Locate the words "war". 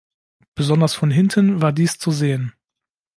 1.61-1.71